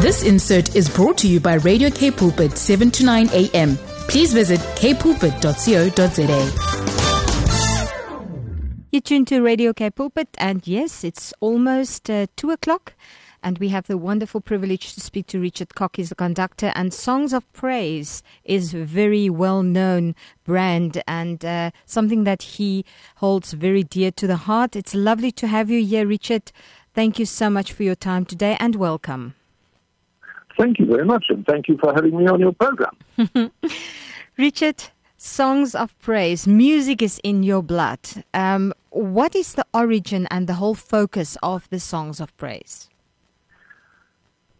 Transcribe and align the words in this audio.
This 0.00 0.22
insert 0.22 0.76
is 0.76 0.88
brought 0.88 1.18
to 1.18 1.26
you 1.28 1.40
by 1.40 1.54
Radio 1.54 1.90
K 1.90 2.12
Pulpit 2.12 2.56
7 2.56 2.88
to 2.92 3.04
9 3.04 3.30
a.m. 3.32 3.76
Please 4.06 4.32
visit 4.32 4.60
kpulpit.co.za. 4.76 6.52
You 8.92 9.00
tune 9.00 9.24
to 9.24 9.42
Radio 9.42 9.72
K 9.72 9.90
Pulpit, 9.90 10.28
and 10.38 10.64
yes, 10.68 11.02
it's 11.02 11.34
almost 11.40 12.08
uh, 12.08 12.28
2 12.36 12.52
o'clock. 12.52 12.94
And 13.42 13.58
we 13.58 13.70
have 13.70 13.88
the 13.88 13.98
wonderful 13.98 14.40
privilege 14.40 14.94
to 14.94 15.00
speak 15.00 15.26
to 15.28 15.40
Richard 15.40 15.74
Cock. 15.74 15.96
He's 15.96 16.10
the 16.10 16.14
conductor, 16.14 16.70
and 16.76 16.94
Songs 16.94 17.32
of 17.32 17.52
Praise 17.52 18.22
is 18.44 18.74
a 18.74 18.84
very 18.84 19.28
well 19.28 19.64
known 19.64 20.14
brand 20.44 21.02
and 21.08 21.44
uh, 21.44 21.72
something 21.86 22.22
that 22.22 22.42
he 22.42 22.84
holds 23.16 23.52
very 23.52 23.82
dear 23.82 24.12
to 24.12 24.28
the 24.28 24.36
heart. 24.36 24.76
It's 24.76 24.94
lovely 24.94 25.32
to 25.32 25.48
have 25.48 25.70
you 25.70 25.84
here, 25.84 26.06
Richard. 26.06 26.52
Thank 26.94 27.18
you 27.18 27.26
so 27.26 27.50
much 27.50 27.72
for 27.72 27.82
your 27.82 27.96
time 27.96 28.24
today 28.24 28.56
and 28.60 28.76
welcome. 28.76 29.34
Thank 30.58 30.80
you 30.80 30.86
very 30.86 31.04
much, 31.04 31.26
and 31.28 31.46
thank 31.46 31.68
you 31.68 31.78
for 31.78 31.94
having 31.94 32.18
me 32.18 32.26
on 32.26 32.40
your 32.40 32.52
program. 32.52 32.96
Richard, 34.36 34.82
songs 35.16 35.74
of 35.74 35.96
praise, 36.00 36.48
music 36.48 37.00
is 37.00 37.20
in 37.22 37.44
your 37.44 37.62
blood. 37.62 38.00
Um, 38.34 38.74
what 38.90 39.36
is 39.36 39.54
the 39.54 39.64
origin 39.72 40.26
and 40.32 40.48
the 40.48 40.54
whole 40.54 40.74
focus 40.74 41.36
of 41.44 41.68
the 41.70 41.78
songs 41.78 42.18
of 42.20 42.36
praise? 42.36 42.88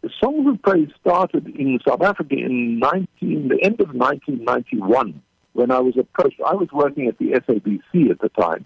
The 0.01 0.09
Songs 0.21 0.47
of 0.47 0.61
Praise 0.61 0.87
started 1.01 1.47
in 1.47 1.77
South 1.85 2.01
Africa 2.01 2.33
in 2.35 2.79
19, 2.79 3.49
the 3.49 3.61
end 3.61 3.81
of 3.81 3.93
1991 3.93 5.21
when 5.51 5.71
I 5.71 5.79
was 5.79 5.97
approached. 5.97 6.39
I 6.45 6.53
was 6.53 6.69
working 6.71 7.07
at 7.07 7.17
the 7.17 7.31
SABC 7.31 8.09
at 8.09 8.21
the 8.21 8.29
time, 8.29 8.65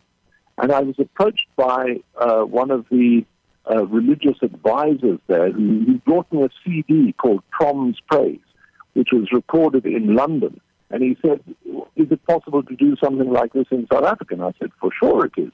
and 0.59 0.71
I 0.71 0.81
was 0.81 0.93
approached 0.99 1.47
by 1.55 2.01
uh, 2.15 2.41
one 2.41 2.69
of 2.69 2.85
the 2.91 3.25
uh, 3.69 3.85
religious 3.87 4.37
advisors 4.41 5.19
there 5.27 5.51
who, 5.51 5.83
who 5.85 5.97
brought 5.99 6.31
me 6.31 6.43
a 6.43 6.49
CD 6.63 7.13
called 7.13 7.43
Prom's 7.51 7.99
Praise, 8.09 8.39
which 8.93 9.09
was 9.11 9.31
recorded 9.31 9.85
in 9.85 10.15
London. 10.15 10.59
And 10.89 11.01
he 11.01 11.17
said, 11.21 11.41
Is 11.95 12.11
it 12.11 12.25
possible 12.25 12.63
to 12.63 12.75
do 12.75 12.95
something 13.03 13.31
like 13.31 13.53
this 13.53 13.67
in 13.71 13.87
South 13.91 14.03
Africa? 14.03 14.35
And 14.35 14.43
I 14.43 14.53
said, 14.59 14.71
For 14.79 14.91
sure 14.99 15.25
it 15.25 15.33
is. 15.37 15.51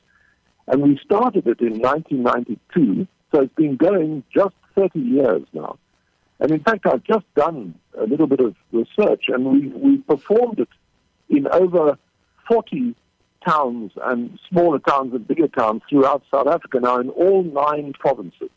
And 0.67 0.81
we 0.81 0.99
started 1.03 1.47
it 1.47 1.61
in 1.61 1.79
1992, 1.79 3.07
so 3.31 3.41
it's 3.41 3.55
been 3.55 3.75
going 3.75 4.23
just 4.33 4.55
30 4.75 4.99
years 4.99 5.43
now. 5.53 5.77
And 6.39 6.51
in 6.51 6.59
fact, 6.61 6.85
I've 6.85 7.03
just 7.03 7.25
done 7.35 7.75
a 7.97 8.03
little 8.03 8.27
bit 8.27 8.39
of 8.39 8.55
research, 8.71 9.25
and 9.27 9.45
we, 9.45 9.67
we 9.67 9.97
performed 9.97 10.59
it 10.59 10.69
in 11.29 11.47
over 11.47 11.97
40 12.47 12.95
towns 13.47 13.91
and 14.03 14.37
smaller 14.49 14.79
towns 14.79 15.13
and 15.13 15.27
bigger 15.27 15.47
towns 15.47 15.81
throughout 15.89 16.23
South 16.31 16.47
Africa 16.47 16.79
now 16.81 16.99
in 16.99 17.09
all 17.09 17.43
nine 17.43 17.93
provinces. 17.93 18.49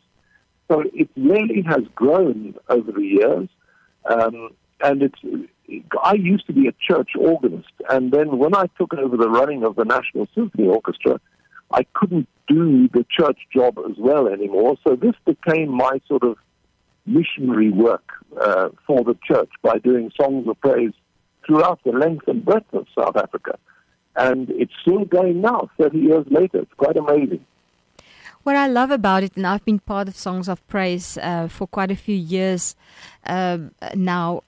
So 0.69 0.83
it 0.93 1.09
really 1.15 1.61
has 1.67 1.81
grown 1.95 2.55
over 2.69 2.91
the 2.91 3.01
years. 3.01 3.49
Um, 4.09 4.49
and 4.81 5.03
it's, 5.03 5.19
I 6.01 6.15
used 6.15 6.45
to 6.47 6.53
be 6.53 6.67
a 6.67 6.73
church 6.87 7.11
organist. 7.17 7.71
And 7.89 8.11
then 8.11 8.37
when 8.37 8.55
I 8.55 8.65
took 8.77 8.93
over 8.93 9.15
the 9.15 9.29
running 9.29 9.63
of 9.63 9.75
the 9.75 9.85
National 9.85 10.27
Symphony 10.35 10.67
Orchestra, 10.67 11.19
I 11.71 11.83
couldn't 11.93 12.27
do 12.47 12.87
the 12.89 13.05
church 13.09 13.39
job 13.53 13.77
as 13.89 13.97
well 13.97 14.27
anymore. 14.27 14.75
So 14.85 14.95
this 14.95 15.15
became 15.25 15.69
my 15.69 16.01
sort 16.07 16.23
of 16.23 16.37
missionary 17.05 17.69
work 17.69 18.11
uh, 18.39 18.69
for 18.85 19.03
the 19.03 19.17
church 19.25 19.49
by 19.61 19.77
doing 19.77 20.11
songs 20.19 20.47
of 20.47 20.59
praise 20.61 20.93
throughout 21.45 21.79
the 21.83 21.91
length 21.91 22.27
and 22.27 22.43
breadth 22.43 22.73
of 22.73 22.87
South 22.97 23.15
Africa. 23.17 23.57
And 24.15 24.49
it's 24.51 24.73
still 24.81 25.05
going 25.05 25.41
now, 25.41 25.69
30 25.77 25.97
years 25.97 26.25
later. 26.29 26.59
It's 26.59 26.73
quite 26.77 26.97
amazing. 26.97 27.45
What 28.43 28.55
I 28.55 28.67
love 28.67 28.91
about 28.91 29.23
it, 29.23 29.37
and 29.37 29.47
I've 29.47 29.63
been 29.63 29.79
part 29.79 30.07
of 30.07 30.17
Songs 30.17 30.49
of 30.49 30.65
Praise 30.67 31.17
uh, 31.17 31.47
for 31.47 31.65
quite 31.65 31.91
a 31.91 31.95
few 31.95 32.15
years 32.15 32.75
uh, 33.25 33.57
now, 33.95 34.43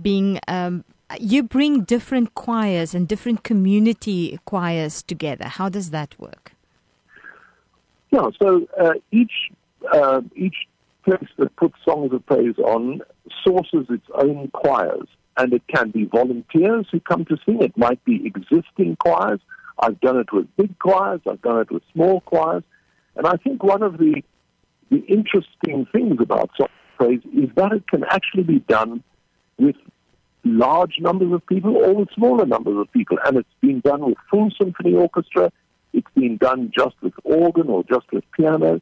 being 0.00 0.38
um, 0.46 0.84
you 1.20 1.42
bring 1.42 1.82
different 1.82 2.34
choirs 2.34 2.94
and 2.94 3.06
different 3.08 3.42
community 3.42 4.38
choirs 4.44 5.02
together. 5.02 5.46
How 5.46 5.68
does 5.68 5.90
that 5.90 6.18
work? 6.18 6.52
Yeah, 8.10 8.28
so 8.40 8.66
uh, 8.78 8.94
each 9.10 9.50
uh, 9.92 10.20
each 10.36 10.68
place 11.04 11.28
that 11.38 11.54
puts 11.56 11.74
songs 11.84 12.12
of 12.12 12.24
praise 12.26 12.56
on 12.58 13.00
sources 13.44 13.86
its 13.88 14.06
own 14.14 14.48
choirs, 14.52 15.08
and 15.36 15.52
it 15.52 15.62
can 15.68 15.90
be 15.90 16.04
volunteers 16.04 16.86
who 16.90 17.00
come 17.00 17.24
to 17.26 17.36
sing. 17.44 17.62
It 17.62 17.76
might 17.76 18.04
be 18.04 18.26
existing 18.26 18.96
choirs. 18.96 19.40
I've 19.78 20.00
done 20.00 20.18
it 20.18 20.32
with 20.32 20.46
big 20.56 20.78
choirs. 20.78 21.20
I've 21.28 21.42
done 21.42 21.60
it 21.60 21.70
with 21.70 21.82
small 21.92 22.20
choirs, 22.20 22.62
and 23.16 23.26
I 23.26 23.36
think 23.36 23.62
one 23.62 23.82
of 23.82 23.98
the 23.98 24.22
the 24.90 24.98
interesting 25.06 25.86
things 25.90 26.18
about 26.20 26.50
of 26.60 26.68
praise 26.98 27.22
is 27.34 27.48
that 27.56 27.72
it 27.72 27.88
can 27.88 28.04
actually 28.04 28.42
be 28.42 28.58
done 28.58 29.02
with 29.58 29.76
large 30.44 30.96
numbers 31.00 31.32
of 31.32 31.46
people 31.46 31.76
or 31.76 31.94
with 31.94 32.08
smaller 32.14 32.44
numbers 32.44 32.76
of 32.78 32.92
people, 32.92 33.16
and 33.24 33.38
it's 33.38 33.48
been 33.60 33.80
done 33.80 34.04
with 34.04 34.18
full 34.30 34.50
symphony 34.60 34.94
orchestra. 34.94 35.50
It's 35.94 36.10
been 36.14 36.36
done 36.36 36.72
just 36.76 36.94
with 37.00 37.14
organ 37.24 37.68
or 37.68 37.84
just 37.84 38.10
with 38.12 38.24
piano. 38.32 38.80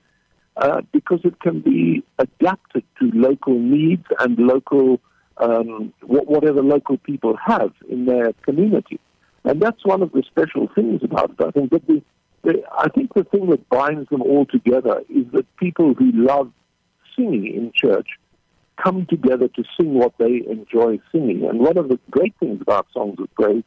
Uh, 0.56 0.82
because 0.92 1.20
it 1.24 1.40
can 1.40 1.60
be 1.60 2.02
adapted 2.18 2.82
to 2.98 3.10
local 3.14 3.58
needs 3.58 4.04
and 4.18 4.36
local 4.36 5.00
um, 5.40 5.92
whatever 6.02 6.62
local 6.62 6.98
people 6.98 7.36
have 7.36 7.72
in 7.88 8.06
their 8.06 8.32
community, 8.42 9.00
and 9.44 9.60
that's 9.60 9.84
one 9.84 10.02
of 10.02 10.12
the 10.12 10.22
special 10.30 10.68
things 10.74 11.02
about 11.02 11.30
it. 11.30 11.40
I 11.40 11.50
think 11.50 11.70
that 11.70 11.86
the, 11.86 12.02
the 12.42 12.62
I 12.72 12.88
think 12.88 13.14
the 13.14 13.24
thing 13.24 13.50
that 13.50 13.68
binds 13.68 14.08
them 14.10 14.22
all 14.22 14.46
together 14.46 15.02
is 15.08 15.26
that 15.32 15.46
people 15.56 15.94
who 15.94 16.12
love 16.12 16.52
singing 17.16 17.46
in 17.46 17.72
church 17.74 18.08
come 18.82 19.06
together 19.06 19.48
to 19.48 19.64
sing 19.78 19.94
what 19.94 20.12
they 20.18 20.42
enjoy 20.48 20.98
singing. 21.12 21.44
And 21.48 21.60
one 21.60 21.76
of 21.76 21.88
the 21.88 21.98
great 22.10 22.34
things 22.40 22.60
about 22.60 22.86
songs 22.92 23.18
of 23.18 23.32
praise 23.34 23.64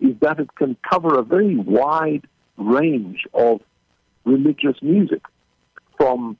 is 0.00 0.14
that 0.20 0.40
it 0.40 0.54
can 0.56 0.76
cover 0.88 1.18
a 1.18 1.22
very 1.22 1.56
wide 1.56 2.26
range 2.56 3.26
of 3.34 3.60
religious 4.24 4.76
music 4.82 5.22
from 5.96 6.36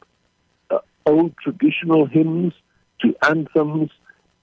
uh, 0.70 0.78
old 1.06 1.34
traditional 1.36 2.06
hymns 2.06 2.52
to 3.00 3.14
anthems 3.22 3.90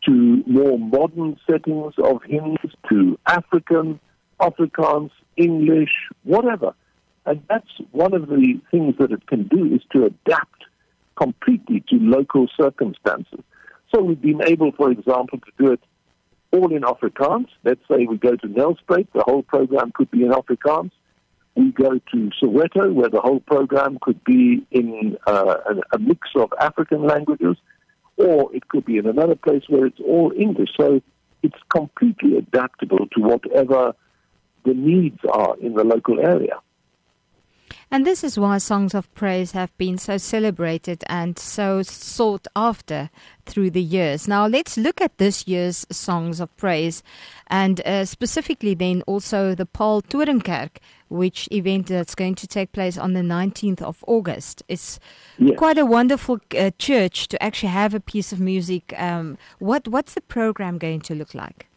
to 0.05 0.43
more 0.47 0.79
modern 0.79 1.37
settings 1.49 1.93
of 1.97 2.21
hymns 2.23 2.59
to 2.89 3.19
African, 3.27 3.99
Afrikaans, 4.39 5.11
English, 5.37 5.91
whatever. 6.23 6.73
And 7.25 7.43
that's 7.49 7.69
one 7.91 8.13
of 8.13 8.27
the 8.27 8.59
things 8.71 8.95
that 8.99 9.11
it 9.11 9.27
can 9.27 9.47
do 9.47 9.75
is 9.75 9.81
to 9.91 10.05
adapt 10.05 10.63
completely 11.15 11.83
to 11.89 11.97
local 11.97 12.47
circumstances. 12.59 13.39
So 13.93 14.01
we've 14.01 14.21
been 14.21 14.41
able, 14.47 14.71
for 14.71 14.89
example, 14.91 15.39
to 15.39 15.51
do 15.63 15.71
it 15.73 15.81
all 16.51 16.73
in 16.75 16.81
Afrikaans. 16.81 17.47
Let's 17.63 17.81
say 17.89 18.05
we 18.05 18.17
go 18.17 18.35
to 18.35 18.47
Nelspruit, 18.47 19.07
the 19.13 19.23
whole 19.25 19.43
program 19.43 19.91
could 19.93 20.09
be 20.09 20.23
in 20.23 20.31
Afrikaans. 20.31 20.91
We 21.55 21.71
go 21.71 21.99
to 21.99 22.31
Soweto, 22.41 22.93
where 22.93 23.09
the 23.09 23.19
whole 23.19 23.41
program 23.41 23.99
could 24.01 24.23
be 24.23 24.65
in 24.71 25.17
uh, 25.27 25.57
a, 25.69 25.95
a 25.95 25.99
mix 25.99 26.29
of 26.35 26.53
African 26.59 27.05
languages, 27.05 27.57
or 28.21 28.53
it 28.55 28.67
could 28.69 28.85
be 28.85 28.97
in 28.97 29.07
another 29.07 29.35
place 29.35 29.63
where 29.67 29.85
it's 29.85 29.99
all 29.99 30.31
English. 30.35 30.69
So 30.79 31.01
it's 31.43 31.57
completely 31.69 32.37
adaptable 32.37 33.07
to 33.13 33.21
whatever 33.21 33.95
the 34.63 34.73
needs 34.73 35.19
are 35.31 35.55
in 35.59 35.73
the 35.73 35.83
local 35.83 36.19
area. 36.19 36.59
And 37.93 38.05
this 38.05 38.23
is 38.23 38.39
why 38.39 38.57
songs 38.57 38.95
of 38.95 39.13
praise 39.15 39.51
have 39.51 39.77
been 39.77 39.97
so 39.97 40.15
celebrated 40.15 41.03
and 41.07 41.37
so 41.37 41.81
sought 41.83 42.47
after 42.55 43.09
through 43.45 43.71
the 43.71 43.81
years. 43.81 44.29
Now, 44.29 44.47
let's 44.47 44.77
look 44.77 45.01
at 45.01 45.17
this 45.17 45.45
year's 45.45 45.85
songs 45.91 46.39
of 46.39 46.55
praise 46.55 47.03
and 47.47 47.85
uh, 47.85 48.05
specifically 48.05 48.75
then 48.75 49.01
also 49.07 49.53
the 49.55 49.65
Paarl 49.65 50.01
Toringkerk, 50.03 50.77
which 51.09 51.49
event 51.51 51.87
that's 51.87 52.15
going 52.15 52.35
to 52.35 52.47
take 52.47 52.71
place 52.71 52.97
on 52.97 53.11
the 53.11 53.19
19th 53.19 53.81
of 53.81 54.05
August. 54.07 54.63
It's 54.69 54.97
yes. 55.37 55.57
quite 55.57 55.77
a 55.77 55.85
wonderful 55.85 56.39
uh, 56.57 56.71
church 56.79 57.27
to 57.27 57.43
actually 57.43 57.73
have 57.73 57.93
a 57.93 57.99
piece 57.99 58.31
of 58.31 58.39
music. 58.39 58.93
Um, 58.97 59.37
what 59.59 59.89
What's 59.89 60.13
the 60.13 60.21
program 60.21 60.77
going 60.77 61.01
to 61.01 61.15
look 61.15 61.35
like? 61.35 61.67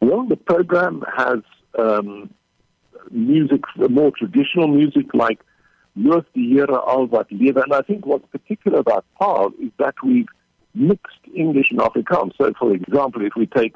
Well, 0.00 0.24
the 0.28 0.36
program 0.36 1.04
has 1.16 1.40
um, 1.76 2.32
music, 3.10 3.62
more 3.76 4.12
traditional 4.16 4.68
music 4.68 5.06
like 5.14 5.40
Loof 5.96 6.24
die 6.34 6.42
Here 6.42 6.66
al 6.70 7.06
wat. 7.06 7.30
And 7.30 7.74
I 7.74 7.80
think 7.82 8.06
what's 8.06 8.26
particular 8.30 8.78
about 8.78 9.04
Paarl 9.20 9.52
is 9.60 9.70
that 9.78 9.94
we've 10.04 10.28
mixed 10.74 11.18
English 11.34 11.70
and 11.70 11.80
Afrikaans. 11.80 12.32
So, 12.38 12.52
for 12.58 12.74
example, 12.74 13.24
if 13.24 13.32
we 13.36 13.46
take 13.46 13.74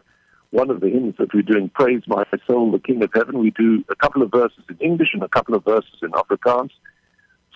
one 0.50 0.70
of 0.70 0.80
the 0.80 0.88
hymns 0.88 1.14
that 1.18 1.34
we're 1.34 1.42
doing, 1.42 1.70
Praise 1.70 2.02
My 2.06 2.24
Soul, 2.46 2.70
the 2.70 2.78
King 2.78 3.02
of 3.02 3.10
Heaven, 3.14 3.38
we 3.38 3.50
do 3.50 3.84
a 3.90 3.96
couple 3.96 4.22
of 4.22 4.30
verses 4.30 4.64
in 4.68 4.76
English 4.76 5.08
and 5.14 5.22
a 5.22 5.28
couple 5.28 5.54
of 5.54 5.64
verses 5.64 5.98
in 6.02 6.10
Afrikaans. 6.10 6.70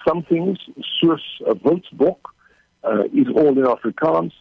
Some 0.07 0.23
things, 0.23 0.59
Soos 1.03 1.21
Wildsbok, 1.43 2.19
uh, 2.83 3.05
is 3.15 3.27
all 3.35 3.57
in 3.59 3.65
Afrikaans. 3.65 4.33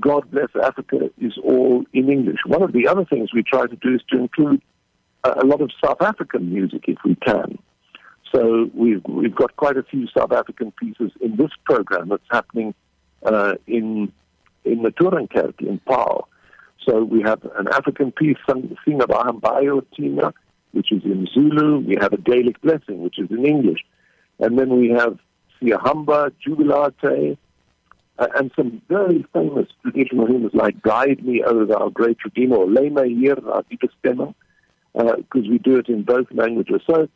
God 0.00 0.30
Bless 0.30 0.48
Africa 0.62 1.10
is 1.18 1.32
all 1.42 1.84
in 1.92 2.10
English. 2.10 2.40
One 2.46 2.62
of 2.62 2.72
the 2.72 2.86
other 2.86 3.04
things 3.04 3.32
we 3.32 3.42
try 3.42 3.66
to 3.66 3.76
do 3.76 3.94
is 3.94 4.00
to 4.10 4.18
include 4.18 4.62
a 5.24 5.44
lot 5.44 5.60
of 5.60 5.70
South 5.84 6.00
African 6.02 6.52
music 6.52 6.84
if 6.88 6.98
we 7.04 7.14
can. 7.16 7.58
So 8.34 8.70
we've 8.74 9.02
we've 9.06 9.34
got 9.34 9.56
quite 9.56 9.76
a 9.76 9.82
few 9.82 10.08
South 10.08 10.32
African 10.32 10.72
pieces 10.72 11.12
in 11.20 11.36
this 11.36 11.50
program 11.64 12.08
that's 12.08 12.22
happening 12.30 12.74
uh, 13.24 13.54
in 13.66 14.12
in 14.64 14.82
the 14.82 14.90
Toringkerk 14.90 15.60
in 15.60 15.78
Paarl. 15.80 16.28
So 16.86 17.04
we 17.04 17.22
have 17.22 17.44
an 17.56 17.68
African 17.68 18.10
piece 18.10 18.38
by 18.46 18.54
Hambayo 18.54 19.84
Tina, 19.94 20.34
which 20.72 20.90
is 20.90 21.04
in 21.04 21.28
Zulu. 21.32 21.80
We 21.80 21.96
have 22.00 22.12
a 22.12 22.16
Gaelic 22.16 22.60
blessing, 22.60 23.02
which 23.02 23.18
is 23.18 23.30
in 23.30 23.44
English. 23.46 23.84
And 24.40 24.58
then 24.58 24.76
we 24.76 24.90
have 24.90 25.18
Siyahamba, 25.60 26.32
Jubilate, 26.44 27.38
uh, 28.18 28.26
and 28.34 28.50
some 28.56 28.82
very 28.88 29.24
famous 29.32 29.68
traditional 29.82 30.26
hymns 30.26 30.50
like 30.54 30.82
Guide 30.82 31.24
Me, 31.24 31.42
O 31.46 31.64
Thou 31.66 31.90
Great 31.90 32.18
Redeemer, 32.24 32.56
or 32.56 32.66
Lema 32.66 33.06
Hier, 33.06 33.36
because 34.94 35.46
uh, 35.46 35.50
we 35.50 35.58
do 35.58 35.78
it 35.78 35.88
in 35.88 36.02
both 36.02 36.26
languages. 36.32 36.80
So 36.86 37.08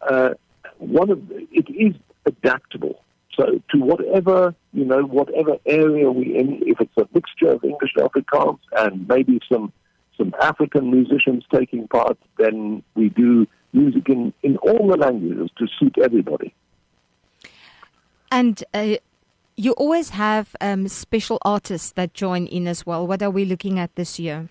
uh, 0.00 0.34
one 0.78 1.10
of 1.10 1.22
it 1.30 1.68
is 1.70 1.94
adaptable. 2.26 3.00
So 3.36 3.60
to 3.70 3.78
whatever 3.78 4.54
you 4.74 4.84
know, 4.84 5.02
whatever 5.02 5.56
area 5.66 6.10
we 6.10 6.36
in, 6.36 6.62
if 6.66 6.80
it's 6.80 6.96
a 6.96 7.08
mixture 7.14 7.52
of 7.52 7.64
English 7.64 7.92
and 7.96 8.10
Afrikaans 8.10 8.58
and 8.76 9.08
maybe 9.08 9.40
some 9.50 9.72
some 10.16 10.34
African 10.40 10.90
musicians 10.90 11.44
taking 11.52 11.88
part, 11.88 12.18
then 12.38 12.82
we 12.94 13.08
do 13.08 13.46
music 13.72 14.08
in, 14.08 14.32
in 14.42 14.56
all 14.58 14.88
the 14.88 14.96
languages 14.96 15.50
to 15.58 15.66
suit 15.78 15.96
everybody. 16.00 16.54
And 18.30 18.62
uh, 18.72 18.96
you 19.56 19.72
always 19.72 20.10
have 20.10 20.54
um, 20.60 20.86
special 20.86 21.38
artists 21.44 21.90
that 21.92 22.14
join 22.14 22.46
in 22.46 22.68
as 22.68 22.86
well. 22.86 23.06
What 23.06 23.22
are 23.22 23.30
we 23.30 23.44
looking 23.44 23.78
at 23.78 23.94
this 23.96 24.18
year? 24.20 24.48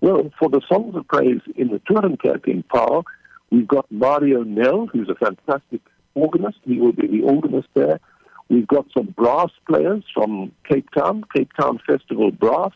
Well, 0.00 0.30
for 0.38 0.48
the 0.48 0.62
Songs 0.66 0.94
of 0.96 1.06
Praise 1.08 1.42
in 1.56 1.68
the 1.68 1.78
Toringkerk 1.80 2.48
in 2.48 2.62
Paarl, 2.62 3.04
we've 3.50 3.68
got 3.68 3.90
Mario 3.90 4.42
Nell, 4.42 4.86
who's 4.86 5.10
a 5.10 5.14
fantastic 5.14 5.82
organist. 6.14 6.58
He 6.64 6.78
will 6.78 6.92
be 6.92 7.06
the 7.06 7.22
organist 7.22 7.68
there. 7.74 8.00
We've 8.48 8.66
got 8.66 8.86
some 8.96 9.14
brass 9.16 9.50
players 9.68 10.02
from 10.14 10.52
Cape 10.68 10.90
Town, 10.96 11.24
Cape 11.34 11.50
Town 11.58 11.80
Festival 11.86 12.30
Brass. 12.30 12.72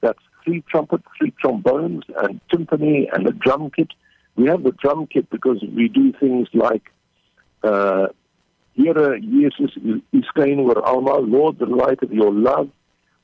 That's 0.00 0.18
three 0.44 0.62
trumpets, 0.70 1.04
three 1.18 1.32
trombones, 1.40 2.04
and 2.22 2.40
timpani, 2.52 3.06
and 3.12 3.26
a 3.26 3.32
drum 3.32 3.70
kit. 3.74 3.88
We 4.36 4.46
have 4.46 4.62
the 4.62 4.72
drum 4.72 5.06
kit 5.06 5.28
because 5.30 5.64
we 5.74 5.88
do 5.88 6.12
things 6.12 6.48
like 6.52 6.92
uh, 7.64 8.08
Here 8.74 9.18
Jesus 9.18 9.72
is 10.12 10.24
almal, 10.36 11.28
Lord, 11.28 11.58
the 11.58 11.66
light 11.66 12.02
of 12.02 12.12
your 12.12 12.32
love. 12.32 12.70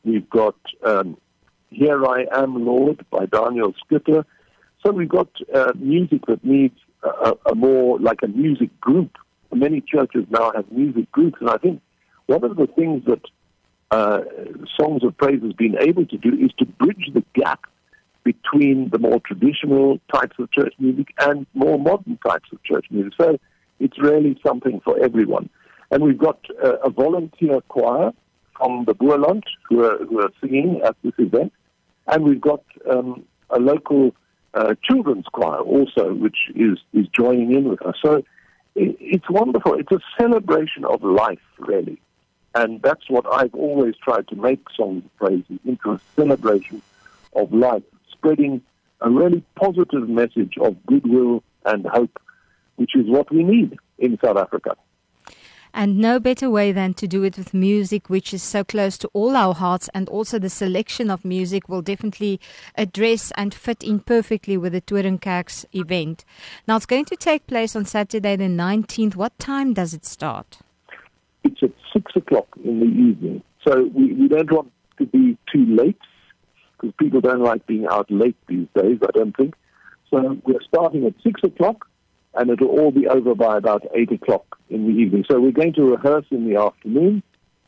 We've 0.05 0.29
got 0.29 0.57
um, 0.85 1.17
Here 1.75 2.07
I 2.07 2.27
Am, 2.33 2.65
Lord, 2.65 3.05
by 3.11 3.27
Daniel 3.27 3.75
Schutte. 3.75 4.25
So 4.87 4.93
we've 4.93 5.09
got 5.09 5.29
uh, 5.53 5.73
music 5.75 6.21
that 6.29 6.45
needs 6.45 6.79
a, 7.03 7.33
a 7.47 7.55
more 7.57 7.99
like 7.99 8.21
a 8.23 8.29
music 8.29 8.81
group. 8.81 9.11
Many 9.53 9.81
churches 9.81 10.25
now 10.31 10.53
have 10.55 10.71
music 10.71 11.11
groups, 11.11 11.39
and 11.41 11.51
I 11.51 11.57
think 11.57 11.83
one 12.27 12.45
of 12.45 12.57
the 12.57 12.69
things 12.69 13.05
that 13.07 13.23
uh, 13.91 14.21
Songs 14.79 15.03
of 15.03 15.17
Praise 15.17 15.43
has 15.43 15.53
been 15.55 15.77
able 15.81 16.07
to 16.07 16.17
do 16.17 16.35
is 16.35 16.53
to 16.59 16.65
bridge 16.65 17.11
the 17.13 17.25
gap 17.35 17.65
between 18.23 18.91
the 18.91 18.99
more 18.99 19.19
traditional 19.21 19.99
types 20.13 20.37
of 20.39 20.53
church 20.53 20.75
music 20.79 21.09
and 21.19 21.45
more 21.55 21.79
modern 21.79 22.19
types 22.25 22.51
of 22.53 22.63
church 22.63 22.87
music. 22.91 23.15
So 23.21 23.37
it's 23.81 23.99
really 23.99 24.39
something 24.47 24.81
for 24.85 25.03
everyone. 25.03 25.51
And 25.91 26.05
we've 26.05 26.19
got 26.19 26.39
uh, 26.65 26.77
a 26.85 26.91
volunteer 26.91 27.61
choir 27.63 28.13
from 28.57 28.85
the 28.87 28.95
Boland 28.95 29.43
who 29.69 29.83
who 30.07 30.21
are 30.21 30.31
singing 30.41 30.81
at 30.85 30.95
this 31.03 31.15
event. 31.19 31.53
And 32.07 32.25
we've 32.25 32.41
got 32.41 32.63
um, 32.91 33.25
a 33.51 33.59
local 33.59 34.15
uh, 34.53 34.75
children's 34.83 35.27
choir 35.27 35.61
also, 35.61 36.13
which 36.13 36.37
is, 36.55 36.79
is 36.93 37.07
joining 37.09 37.53
in 37.53 37.69
with 37.69 37.83
us. 37.83 37.97
So 38.05 38.23
it, 38.75 38.97
it's 39.01 39.29
wonderful. 39.31 39.75
It's 39.75 39.91
a 39.93 40.01
celebration 40.19 40.85
of 40.85 41.03
life, 41.03 41.41
really. 41.59 42.01
And 42.55 42.81
that's 42.83 43.09
what 43.09 43.27
I've 43.33 43.55
always 43.55 43.97
tried 43.97 44.29
to 44.29 44.37
make 44.37 44.61
Songs 44.77 45.05
of 45.05 45.17
Praise 45.17 45.45
into 45.65 45.93
a 45.93 46.01
celebration 46.15 46.83
of 47.35 47.53
life, 47.53 47.83
spreading 48.13 48.63
a 49.01 49.11
really 49.11 49.43
positive 49.57 50.09
message 50.09 50.55
of 50.61 50.77
goodwill 50.87 51.43
and 51.65 51.85
hope, 51.87 52.21
which 52.77 52.95
is 52.95 53.07
what 53.09 53.31
we 53.33 53.43
need 53.43 53.77
in 53.99 54.19
South 54.23 54.37
Africa. 54.37 54.77
And 55.77 55.99
no 55.99 56.21
better 56.21 56.49
way 56.49 56.71
than 56.71 56.95
to 56.95 57.09
do 57.09 57.25
it 57.25 57.37
with 57.37 57.53
music, 57.53 58.09
which 58.09 58.33
is 58.33 58.45
so 58.45 58.63
close 58.63 58.97
to 58.99 59.11
all 59.13 59.37
our 59.37 59.53
hearts. 59.53 59.91
And 59.93 60.09
also, 60.09 60.39
the 60.39 60.49
selection 60.49 61.11
of 61.11 61.25
music 61.25 61.69
will 61.69 61.83
definitely 61.83 62.41
address 62.77 63.33
and 63.37 63.53
fit 63.53 63.83
in 63.83 63.99
perfectly 63.99 64.57
with 64.57 64.73
the 64.73 64.81
Toringkerk's 64.81 65.67
event. 65.73 66.25
Now, 66.69 66.77
it's 66.77 66.87
going 66.87 67.07
to 67.07 67.17
take 67.17 67.49
place 67.49 67.75
on 67.75 67.87
Saturday, 67.87 68.37
the 68.37 68.45
19th. 68.45 69.17
What 69.17 69.37
time 69.41 69.75
does 69.75 69.93
it 69.95 70.05
start? 70.05 70.59
It's 71.43 71.61
at 71.61 71.73
6 71.93 72.13
o'clock 72.15 72.47
in 72.63 72.79
the 72.79 72.87
evening. 72.87 73.43
So, 73.67 73.91
we, 73.93 74.13
we 74.13 74.29
don't 74.29 74.53
want 74.53 74.71
to 74.99 75.07
be 75.07 75.37
too 75.53 75.67
late 75.67 75.99
because 76.73 76.95
people 77.01 77.21
don't 77.21 77.43
like 77.43 77.67
being 77.67 77.87
out 77.91 78.09
late 78.13 78.37
these 78.47 78.69
days, 78.77 78.99
I 79.03 79.11
don't 79.13 79.37
think. 79.37 79.57
So, 80.09 80.41
we're 80.45 80.63
starting 80.69 81.05
at 81.05 81.15
6 81.25 81.41
o'clock 81.43 81.89
and 82.35 82.51
it'll 82.51 82.69
all 82.69 82.91
be 82.91 83.07
over 83.07 83.35
by 83.35 83.57
about 83.57 83.87
8 83.95 84.13
o'clock 84.13 84.59
in 84.69 84.87
the 84.87 84.93
evening. 84.93 85.25
So 85.31 85.41
we're 85.41 85.53
going 85.53 85.75
to 85.75 85.85
rehearse 85.85 86.27
in 86.31 86.49
the 86.49 86.61
afternoon, 86.61 87.23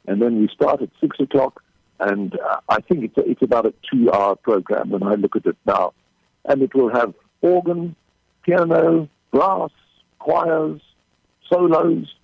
and 0.06 0.20
then 0.20 0.40
we 0.40 0.48
start 0.48 0.82
at 0.82 0.90
6 1.00 1.16
o'clock, 1.20 1.62
and 2.00 2.38
uh, 2.38 2.60
I 2.68 2.80
think 2.80 3.04
it's, 3.04 3.16
a, 3.16 3.30
it's 3.30 3.42
about 3.42 3.66
a 3.66 3.74
two-hour 3.90 4.36
program 4.36 4.90
when 4.90 5.02
I 5.02 5.14
look 5.14 5.36
at 5.36 5.46
it 5.46 5.56
now. 5.66 5.92
And 6.44 6.62
it 6.62 6.74
will 6.74 6.92
have 6.92 7.14
organ, 7.40 7.96
piano, 8.42 9.08
brass, 9.32 9.70
choirs, 10.18 10.80
solos, 11.48 12.14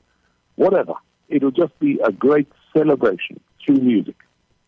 whatever. 0.57 0.95
It'll 1.29 1.51
just 1.51 1.79
be 1.79 1.99
a 2.05 2.13
great 2.13 2.51
celebration 2.73 3.41
through 3.65 3.79
music. 3.79 4.17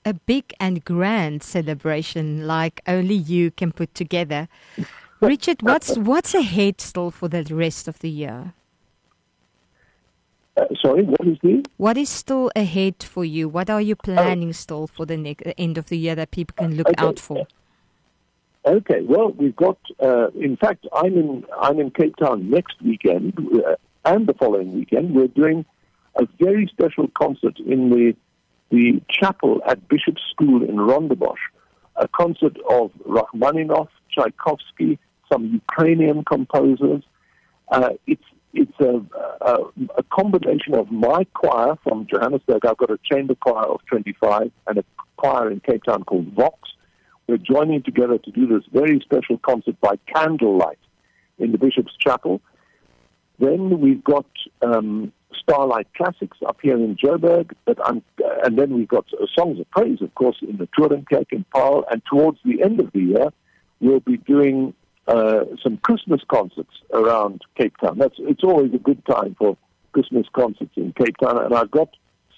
A 0.07 0.15
big 0.15 0.53
and 0.61 0.85
grand 0.85 1.43
celebration 1.43 2.47
like 2.47 2.81
only 2.87 3.15
you 3.15 3.51
can 3.51 3.73
put 3.73 3.95
together. 3.95 4.49
Richard, 5.27 5.63
what's 5.63 5.97
what's 5.97 6.35
ahead 6.35 6.81
still 6.81 7.11
for 7.11 7.29
the 7.29 7.43
rest 7.55 7.89
of 7.89 7.99
the 8.01 8.11
year? 8.11 8.55
Uh, 10.57 10.67
sorry, 10.81 11.03
what 11.03 11.27
is 11.27 11.39
the? 11.43 11.65
What 11.79 11.97
is 11.97 12.09
still 12.09 12.51
ahead 12.55 13.03
for 13.03 13.25
you? 13.25 13.49
What 13.49 13.69
are 13.71 13.81
you 13.81 13.97
planning 13.97 14.51
oh. 14.51 14.53
still 14.53 14.87
for 14.87 15.05
the 15.05 15.17
ne- 15.17 15.37
end 15.59 15.79
of 15.79 15.87
the 15.87 15.99
year 15.99 16.15
that 16.15 16.31
people 16.31 16.55
can 16.57 16.77
look 16.77 16.89
okay. 16.89 17.05
out 17.05 17.19
for? 17.19 17.47
Okay, 18.65 19.03
well, 19.03 19.33
we've 19.33 19.57
got. 19.57 19.79
Uh, 20.01 20.29
in 20.31 20.57
fact, 20.57 20.87
I'm 20.93 21.15
in 21.15 21.45
I'm 21.61 21.81
in 21.81 21.91
Cape 21.91 22.17
Town 22.17 22.49
next 22.51 22.81
weekend 22.83 23.37
uh, 23.67 23.75
and 24.05 24.27
the 24.27 24.35
following 24.35 24.73
weekend. 24.75 25.15
We're 25.15 25.27
doing 25.27 25.65
a 26.17 26.27
very 26.41 26.69
special 26.69 27.09
concert 27.19 27.59
in 27.59 27.91
the 27.91 28.15
the 28.71 29.03
chapel 29.11 29.61
at 29.67 29.89
Bishop's 29.89 30.23
School 30.31 30.63
in 30.63 30.77
Rondebosch. 30.77 31.43
A 31.97 32.09
concert 32.09 32.57
of 32.69 32.91
Rachmaninoff, 33.07 33.89
Tchaikovsky, 34.11 34.99
some 35.33 35.45
Ukrainian 35.47 36.25
composers. 36.25 37.03
Uh, 37.69 37.91
it's 38.07 38.25
it's 38.55 38.79
a, 38.81 39.03
a, 39.41 39.57
a, 39.99 40.03
combination 40.13 40.75
of 40.75 40.91
my 40.91 41.25
choir 41.35 41.77
from 41.83 42.07
Johannesburg. 42.07 42.65
I've 42.65 42.77
got 42.77 42.91
a 42.91 42.99
chamber 43.11 43.35
choir 43.35 43.67
of 43.67 43.85
25 43.87 44.53
and 44.69 44.79
a 44.79 44.85
choir 45.17 45.51
in 45.51 45.59
Cape 45.59 45.83
Town 45.83 46.05
called 46.05 46.29
Vox. 46.35 46.71
We're 47.27 47.39
joining 47.39 47.83
together 47.83 48.19
to 48.19 48.31
do 48.31 48.47
this 48.47 48.63
very 48.73 49.01
special 49.01 49.39
concert 49.39 49.81
by 49.81 49.97
candlelight 50.15 50.79
in 51.39 51.51
the 51.51 51.59
Bishop's 51.59 51.97
Chapel. 51.99 52.41
Then 53.41 53.81
we've 53.81 54.05
got 54.05 54.27
um, 54.63 55.13
Starlight 55.43 55.89
Classics 55.97 56.39
up 56.47 56.59
here 56.63 56.77
in 56.77 56.97
Joburg, 56.97 57.53
but 57.65 57.79
I'm, 57.85 58.03
and 58.45 58.59
then 58.59 58.75
we've 58.75 58.89
got 58.89 59.07
uh, 59.15 59.27
Songs 59.37 59.59
of 59.59 59.69
Praise, 59.71 60.01
of 60.01 60.15
course, 60.15 60.37
in 60.43 60.59
the 60.59 60.69
Toringkerk 60.79 61.33
in 61.33 61.45
Paarl. 61.53 61.85
And 61.91 62.03
towards 62.05 62.39
the 62.45 62.63
end 62.63 62.79
of 62.79 62.93
the 62.93 63.01
year, 63.01 63.33
we'll 63.81 64.01
be 64.01 64.17
doing 64.19 64.75
uh, 65.07 65.45
some 65.63 65.77
Christmas 65.79 66.21
concerts 66.29 66.71
around 66.93 67.43
Cape 67.57 67.77
Town. 67.79 67.99
That's 67.99 68.15
it's 68.19 68.45
always 68.45 68.73
a 68.75 68.79
good 68.79 69.05
time 69.07 69.35
for 69.39 69.57
Christmas 69.93 70.27
concerts 70.33 70.73
in 70.77 70.93
Cape 70.93 71.17
Town, 71.19 71.43
and 71.45 71.55
I've 71.55 71.71
got 71.71 71.89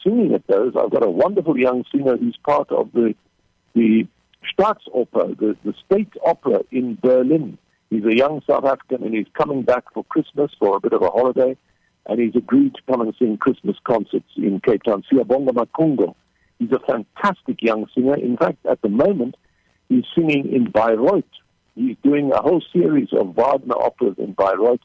singing 0.05 0.35
at 0.35 0.47
those. 0.47 0.75
I've 0.77 0.91
got 0.91 1.05
a 1.05 1.11
wonderful 1.11 1.59
young 1.59 1.85
singer 1.93 2.17
who's 2.17 2.39
part 2.45 2.71
of 2.71 2.93
the 2.93 3.15
the 3.75 4.07
Staatsoper, 4.59 5.39
the, 5.39 5.57
the 5.65 5.75
state 5.85 6.13
opera 6.25 6.61
in 6.71 6.99
Berlin. 7.03 7.59
He's 7.91 8.05
a 8.05 8.17
young 8.17 8.43
South 8.49 8.65
African, 8.65 9.05
and 9.05 9.15
he's 9.15 9.27
coming 9.35 9.63
back 9.63 9.85
for 9.93 10.05
Christmas 10.05 10.51
for 10.59 10.77
a 10.77 10.81
bit 10.81 10.93
of 10.93 11.03
a 11.03 11.11
holiday, 11.11 11.57
and 12.07 12.21
he's 12.21 12.35
agreed 12.35 12.75
to 12.75 12.83
come 12.91 13.01
and 13.01 13.15
sing 13.19 13.37
Christmas 13.37 13.77
concerts 13.85 14.31
in 14.37 14.61
Cape 14.61 14.83
Town. 14.83 15.05
Siyabonga 15.11 15.51
Maqungo. 15.51 16.15
He's 16.59 16.73
a 16.73 16.81
fantastic 16.81 17.63
young 17.63 17.87
singer. 17.95 18.17
In 18.17 18.37
fact, 18.37 18.65
at 18.67 18.81
the 18.83 18.89
moment, 18.89 19.37
he's 19.89 20.05
singing 20.17 20.53
in 20.53 20.73
Bayreuth, 20.73 21.25
He's 21.77 21.97
doing 22.03 22.33
a 22.33 22.41
whole 22.41 22.63
series 22.73 23.13
of 23.13 23.37
Wagner 23.37 23.77
operas 23.77 24.17
in 24.19 24.35
Bayreuth, 24.35 24.81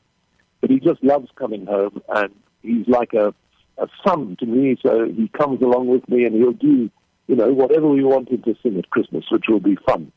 but 0.60 0.70
he 0.70 0.80
just 0.80 1.04
loves 1.04 1.30
coming 1.36 1.66
home, 1.66 2.04
and 2.10 2.36
he's 2.62 2.88
like 2.88 3.14
a, 3.14 3.34
a 3.78 3.88
son 4.06 4.36
to 4.42 4.46
me. 4.46 4.76
So 4.86 5.06
he 5.06 5.30
comes 5.30 5.62
along 5.62 5.88
with 5.88 6.08
me, 6.10 6.26
and 6.26 6.36
he'll 6.36 6.52
do, 6.52 6.90
you 7.28 7.36
know, 7.36 7.54
whatever 7.54 7.88
we 7.88 8.04
want 8.04 8.30
him 8.30 8.42
to 8.44 8.56
sing 8.62 8.78
at 8.78 8.90
Christmas, 8.90 9.24
which 9.32 9.46
will 9.48 9.62
be 9.62 9.78
fun. 9.88 10.12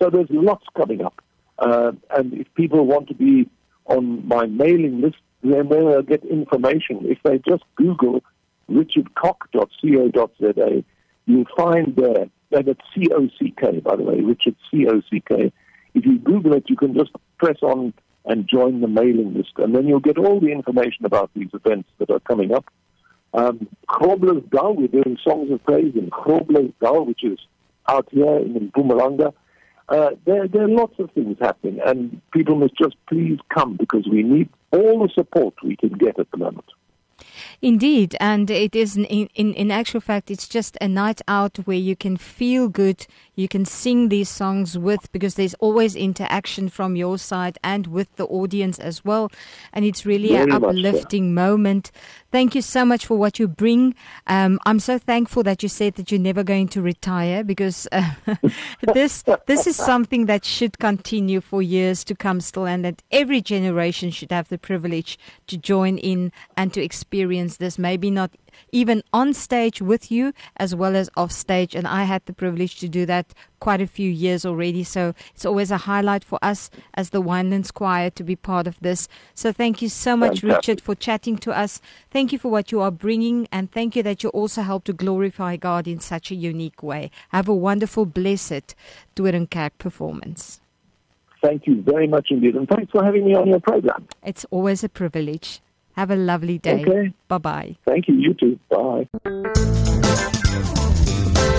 So 0.00 0.10
there's 0.10 0.28
lots 0.30 0.66
coming 0.76 1.02
up, 1.02 1.20
uh, 1.58 1.92
and 2.10 2.34
if 2.34 2.52
people 2.54 2.86
want 2.86 3.08
to 3.08 3.14
be 3.14 3.48
on 3.86 4.28
my 4.28 4.44
mailing 4.46 5.00
list, 5.00 5.16
then 5.42 5.70
they'll 5.70 6.02
get 6.02 6.22
information. 6.24 7.00
If 7.04 7.18
they 7.24 7.38
just 7.38 7.64
Google 7.76 8.22
richardcock.co.za, 8.70 10.84
you'll 11.26 11.44
find 11.56 11.96
there, 11.96 12.26
and 12.52 12.68
it's 12.68 12.80
C-O-C-K, 12.94 13.80
by 13.80 13.96
the 13.96 14.02
way, 14.02 14.20
Richard 14.20 14.56
C-O-C-K. 14.70 15.50
If 15.94 16.06
you 16.06 16.18
Google 16.18 16.54
it, 16.54 16.64
you 16.68 16.76
can 16.76 16.94
just 16.94 17.10
press 17.38 17.58
on 17.62 17.92
and 18.24 18.48
join 18.48 18.80
the 18.80 18.88
mailing 18.88 19.34
list, 19.34 19.52
and 19.56 19.74
then 19.74 19.86
you'll 19.86 20.00
get 20.00 20.18
all 20.18 20.40
the 20.40 20.52
information 20.52 21.04
about 21.04 21.30
these 21.34 21.48
events 21.54 21.88
that 21.98 22.10
are 22.10 22.20
coming 22.20 22.52
up. 22.52 22.66
Um, 23.32 23.68
Groblersdal, 23.88 24.76
we're 24.76 24.88
doing 24.88 25.16
Songs 25.24 25.50
of 25.50 25.64
Praise 25.64 25.94
in 25.94 26.10
Groblersdal, 26.10 27.06
which 27.06 27.24
is 27.24 27.38
out 27.88 28.08
here 28.10 28.38
in 28.38 28.70
Mpumalanga. 28.70 29.32
Uh, 29.88 30.10
there, 30.24 30.46
there 30.46 30.62
are 30.62 30.68
lots 30.68 30.94
of 30.98 31.10
things 31.12 31.36
happening, 31.40 31.80
and 31.84 32.20
people 32.32 32.56
must 32.56 32.76
just 32.76 32.94
please 33.08 33.38
come 33.52 33.76
because 33.76 34.06
we 34.10 34.22
need 34.22 34.48
all 34.70 35.00
the 35.00 35.08
support 35.14 35.54
we 35.64 35.76
can 35.76 35.90
get 35.90 36.18
at 36.18 36.30
the 36.30 36.36
moment. 36.36 36.66
Indeed, 37.62 38.16
and 38.20 38.50
it 38.50 38.74
is 38.74 38.96
in, 38.96 39.04
in 39.04 39.54
in 39.54 39.70
actual 39.70 40.00
fact, 40.00 40.30
it's 40.30 40.48
just 40.48 40.76
a 40.80 40.88
night 40.88 41.20
out 41.28 41.58
where 41.58 41.76
you 41.76 41.94
can 41.94 42.16
feel 42.16 42.68
good. 42.68 43.06
You 43.34 43.48
can 43.48 43.64
sing 43.64 44.08
these 44.08 44.28
songs 44.28 44.78
with 44.78 45.10
because 45.12 45.34
there's 45.34 45.54
always 45.54 45.96
interaction 45.96 46.68
from 46.68 46.96
your 46.96 47.18
side 47.18 47.58
and 47.62 47.86
with 47.86 48.14
the 48.16 48.26
audience 48.26 48.78
as 48.78 49.04
well, 49.04 49.30
and 49.72 49.84
it's 49.84 50.06
really 50.06 50.34
an 50.36 50.48
much 50.48 50.62
uplifting 50.62 51.34
moment. 51.34 51.90
Thank 52.32 52.54
you 52.54 52.62
so 52.62 52.84
much 52.84 53.06
for 53.06 53.18
what 53.18 53.38
you 53.38 53.48
bring. 53.48 53.94
Um, 54.26 54.60
I'm 54.64 54.78
so 54.78 54.98
thankful 54.98 55.42
that 55.42 55.62
you 55.62 55.68
said 55.68 55.94
that 55.94 56.10
you're 56.10 56.20
never 56.20 56.44
going 56.44 56.68
to 56.68 56.80
retire 56.80 57.42
because 57.42 57.88
uh, 57.92 58.14
this 58.94 59.24
this 59.46 59.66
is 59.66 59.76
something 59.76 60.26
that 60.26 60.44
should 60.44 60.78
continue 60.78 61.40
for 61.40 61.60
years 61.60 62.04
to 62.04 62.14
come 62.14 62.40
still, 62.40 62.66
and 62.66 62.84
that 62.84 63.02
every 63.10 63.40
generation 63.42 64.10
should 64.10 64.32
have 64.32 64.48
the 64.48 64.58
privilege 64.58 65.18
to 65.48 65.56
join 65.56 65.98
in 65.98 66.32
and 66.56 66.72
to 66.72 66.82
experience 66.82 67.09
this. 67.10 67.78
Maybe 67.78 68.10
not 68.10 68.30
even 68.72 69.02
on 69.12 69.32
stage 69.32 69.82
with 69.82 70.10
you 70.10 70.32
as 70.56 70.74
well 70.74 70.96
as 70.96 71.10
off 71.16 71.32
stage, 71.32 71.74
and 71.74 71.86
I 71.86 72.04
had 72.04 72.24
the 72.26 72.32
privilege 72.32 72.78
to 72.80 72.88
do 72.88 73.06
that 73.06 73.34
quite 73.58 73.80
a 73.80 73.86
few 73.86 74.10
years 74.10 74.46
already. 74.46 74.84
So 74.84 75.14
it's 75.34 75.44
always 75.44 75.70
a 75.70 75.76
highlight 75.78 76.24
for 76.24 76.38
us 76.42 76.70
as 76.94 77.10
the 77.10 77.22
Winelands 77.22 77.72
Choir 77.72 78.10
to 78.10 78.24
be 78.24 78.36
part 78.36 78.66
of 78.66 78.78
this. 78.80 79.08
So 79.34 79.52
thank 79.52 79.82
you 79.82 79.88
so 79.88 80.16
much, 80.16 80.40
Fantastic. 80.40 80.68
Richard, 80.68 80.80
for 80.80 80.94
chatting 80.94 81.36
to 81.38 81.52
us. 81.52 81.80
Thank 82.10 82.32
you 82.32 82.38
for 82.38 82.50
what 82.50 82.72
you 82.72 82.80
are 82.80 82.90
bringing, 82.90 83.48
and 83.52 83.70
thank 83.70 83.96
you 83.96 84.02
that 84.04 84.22
you 84.22 84.30
also 84.30 84.62
help 84.62 84.84
to 84.84 84.92
glorify 84.92 85.56
God 85.56 85.86
in 85.86 86.00
such 86.00 86.30
a 86.30 86.34
unique 86.34 86.82
way. 86.82 87.10
Have 87.30 87.48
a 87.48 87.54
wonderful, 87.54 88.06
blessed 88.06 88.74
Doornkerk 89.16 89.72
performance. 89.78 90.60
Thank 91.42 91.66
you 91.66 91.82
very 91.82 92.06
much 92.06 92.28
indeed, 92.30 92.54
and 92.54 92.68
thanks 92.68 92.92
for 92.92 93.02
having 93.02 93.24
me 93.24 93.34
on 93.34 93.48
your 93.48 93.60
program. 93.60 94.06
It's 94.22 94.44
always 94.50 94.84
a 94.84 94.88
privilege. 94.90 95.60
Have 95.96 96.10
a 96.10 96.16
lovely 96.16 96.58
day. 96.58 96.82
Okay. 96.82 97.12
Bye 97.28 97.38
bye. 97.38 97.76
Thank 97.86 98.08
you. 98.08 98.14
You 98.14 98.34
too. 98.34 98.58
Bye. 98.70 99.08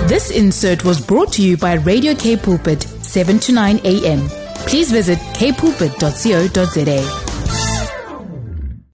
This 0.08 0.32
insert 0.32 0.84
was 0.84 1.00
brought 1.00 1.32
to 1.34 1.42
you 1.42 1.58
by 1.58 1.74
Radio 1.76 2.14
K 2.14 2.36
Pulpit, 2.36 2.82
7 2.84 3.40
to 3.40 3.52
9 3.54 3.80
a.m. 3.86 4.28
Please 4.68 4.92
visit 4.92 5.18
kpulpit.co.za. 5.40 7.31